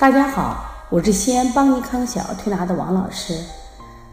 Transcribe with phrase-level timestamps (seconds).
[0.00, 3.38] 大家好，我是西安邦尼康小儿推拿的王老师。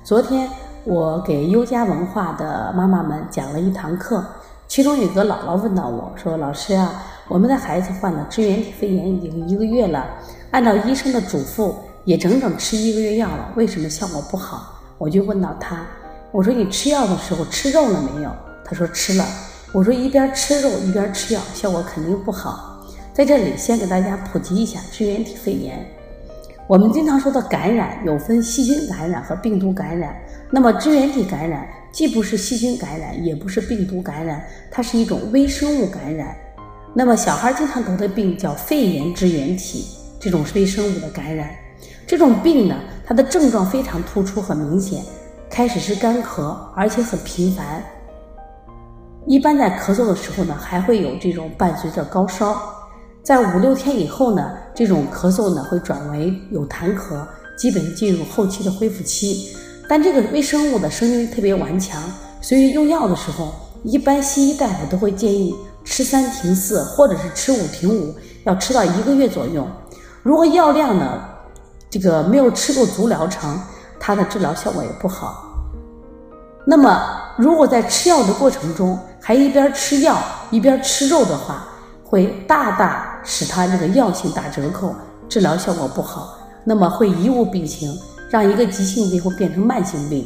[0.03, 0.49] 昨天
[0.83, 4.21] 我给优家文化的妈妈们讲了一堂课，
[4.67, 10.05] 其中有个姥姥问到我说：“老师啊，我们的孩子患了支原体肺炎已经一个月了，
[10.51, 11.73] 按照医生的嘱咐，
[12.03, 15.85] 也整整吃一个月药了，为什么效果不好？”我就问到他，
[16.33, 18.31] 我说：“你吃药的时候吃肉了没有？”
[18.65, 19.23] 他说：“吃了。”
[19.71, 22.73] 我说：“一边吃肉一边吃药，效果肯定不好。”
[23.17, 25.83] 在这里先给大家普及一下支原体肺炎。
[26.67, 30.15] 我们经常说的感染有分细菌感染和病毒感染。
[30.51, 36.37] 那么支原体感染既不是细菌感染，也不是病毒感染，它是一种微生物感染。
[36.93, 39.83] 那么小孩经常得的病叫肺炎支原体，
[40.19, 41.49] 这种微生物的感染。
[42.05, 45.03] 这种病呢，它的症状非常突出和明显，
[45.49, 47.83] 开始是干咳，而且很频繁。
[49.25, 52.75] 一般在咳嗽的时候呢，还会有这种伴随着高烧。
[53.27, 57.19] 在五六天以后呢，这种咳嗽呢会转为有痰咳，
[57.57, 59.53] 基本进入后期的恢复期。
[59.85, 62.01] 但这个微生物的生命力特别顽强，
[62.39, 63.53] 所以用药的时候，
[63.83, 65.53] 一般西医大夫都会建议
[65.83, 69.67] 吃三停四，或者是吃五停五，要吃到一个月左右。
[70.23, 71.19] 如果药量呢，
[71.89, 73.59] 这个没有吃够足疗程，
[73.99, 75.43] 它的治疗效果也不好。
[76.65, 76.97] 那么，
[77.37, 80.17] 如果在吃药的过程中还一边吃药
[80.49, 81.67] 一边吃肉的话，
[82.05, 84.95] 会大大使它这个药性打折扣，
[85.27, 87.93] 治疗效果不好，那么会贻误病情，
[88.29, 90.25] 让一个急性病会变成慢性病。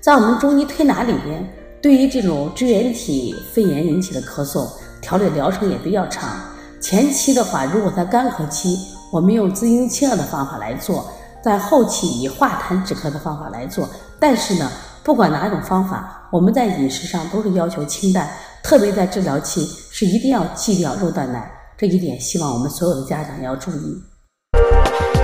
[0.00, 1.44] 在我们中医推拿里边，
[1.82, 4.68] 对于这种支原体肺炎引起的咳嗽，
[5.02, 6.38] 调理疗程也比较长。
[6.80, 8.78] 前期的话，如果在干咳期，
[9.10, 11.02] 我们用滋阴清热的方法来做；
[11.42, 13.88] 在后期以化痰止咳的方法来做。
[14.20, 14.70] 但是呢，
[15.02, 18.30] 不管哪种方法，我们在饮食上都是要求清淡。
[18.62, 25.15] 特别在治疗期是一定要忌掉肉蛋奶，这一点希望我们所有的家长要注意。